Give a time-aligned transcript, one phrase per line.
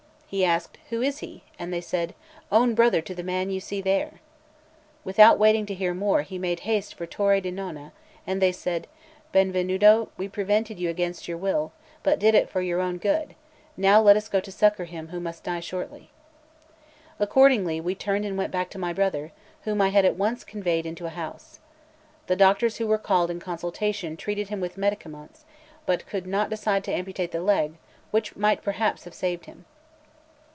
[0.31, 2.13] He asked: "Who is he?" and they answered:
[2.53, 4.21] "Own brother to the man you see there."
[5.03, 7.91] Without waiting to hear more, he made haste for Torre di Nona;
[8.25, 8.87] and they said:
[9.33, 13.35] "Benvenuto, we prevented you against your will, but did it for your good;
[13.75, 16.11] now let us go to succour him who must die shortly."
[17.19, 19.33] Accordingly, we turned and went back to my brother,
[19.63, 21.59] whom I had at once conveyed into a house.
[22.27, 25.43] The doctors who were called in consultation, treated him with medicaments,
[25.85, 27.73] but could not decide to amputate the leg,
[28.11, 29.65] which might perhaps have saved him.